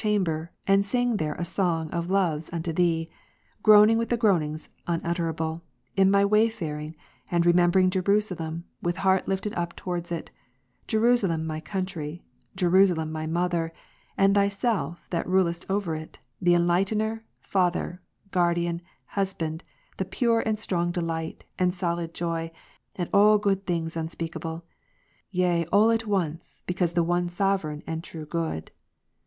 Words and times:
2G, 0.00 0.24
chamber^ 0.24 0.48
and 0.66 0.86
sing 0.86 1.18
there 1.18 1.34
a 1.34 1.44
song 1.44 1.90
of 1.90 2.08
loves 2.08 2.50
unto 2.54 2.72
Thee; 2.72 3.10
groaning 3.62 3.98
""ivith 3.98 4.18
groaning 4.18 4.54
s 4.54 4.70
unutterable, 4.86 5.60
in 5.94 6.10
my 6.10 6.24
wayfaring, 6.24 6.96
and 7.30 7.44
remember 7.44 7.80
Rom. 7.80 7.84
ing 7.84 7.90
Jerusalem, 7.90 8.64
with 8.80 8.96
heart 8.96 9.28
lifted 9.28 9.52
up 9.52 9.76
towards 9.76 10.10
it, 10.10 10.30
Jerusalem 10.86 11.46
my' 11.46 11.60
country, 11.72 12.24
Jerusalem 12.56 13.12
my 13.12 13.26
mother, 13.26 13.74
and 14.16 14.34
Thyself 14.34 15.06
that 15.10 15.28
rulest 15.28 15.66
over 15.68 15.94
it, 15.94 16.18
the 16.40 16.54
Enlightener, 16.54 17.22
Father, 17.38 18.00
Guardian, 18.30 18.80
Husband, 19.08 19.62
the 19.98 20.06
pure 20.06 20.40
i 20.40 20.44
and 20.44 20.58
strong 20.58 20.92
delight 20.92 21.44
and 21.58 21.74
solid 21.74 22.14
joy, 22.14 22.50
and 22.96 23.10
all 23.12 23.36
good 23.36 23.66
things 23.66 23.96
unspeak 23.96 24.34
/ 24.34 24.34
able, 24.36 24.64
yea 25.30 25.66
all 25.66 25.90
at 25.90 26.06
once, 26.06 26.62
because 26.66 26.94
the 26.94 27.02
One 27.04 27.28
Sovereign 27.28 27.82
and 27.86 28.02
true 28.02 28.24
Good. 28.24 28.70